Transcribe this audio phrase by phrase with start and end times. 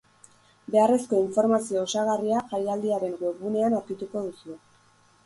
[0.75, 4.57] Beharrezko informazio osagarria jaialdiaren webgunean aurkituko duzue.